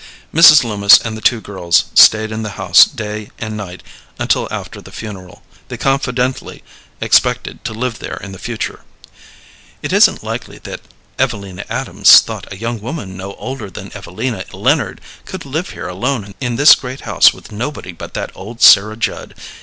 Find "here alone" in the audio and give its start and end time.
15.69-16.33